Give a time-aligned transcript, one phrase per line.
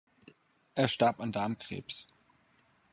[0.73, 2.07] Er starb an Darmkrebs.